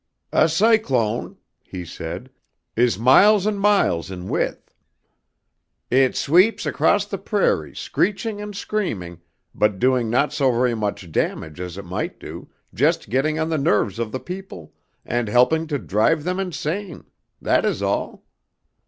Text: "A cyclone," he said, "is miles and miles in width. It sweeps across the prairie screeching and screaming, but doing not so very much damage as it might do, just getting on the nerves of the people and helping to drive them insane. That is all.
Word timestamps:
"A 0.33 0.49
cyclone," 0.49 1.37
he 1.61 1.85
said, 1.85 2.31
"is 2.75 2.97
miles 2.97 3.45
and 3.45 3.59
miles 3.59 4.09
in 4.09 4.27
width. 4.29 4.73
It 5.91 6.15
sweeps 6.17 6.65
across 6.65 7.05
the 7.05 7.19
prairie 7.19 7.75
screeching 7.75 8.41
and 8.41 8.55
screaming, 8.55 9.21
but 9.53 9.77
doing 9.77 10.09
not 10.09 10.33
so 10.33 10.51
very 10.51 10.73
much 10.73 11.11
damage 11.11 11.59
as 11.59 11.77
it 11.77 11.85
might 11.85 12.19
do, 12.19 12.49
just 12.73 13.11
getting 13.11 13.37
on 13.37 13.49
the 13.49 13.59
nerves 13.59 13.99
of 13.99 14.11
the 14.11 14.19
people 14.19 14.73
and 15.05 15.27
helping 15.27 15.67
to 15.67 15.77
drive 15.77 16.23
them 16.23 16.39
insane. 16.39 17.05
That 17.39 17.63
is 17.63 17.83
all. 17.83 18.23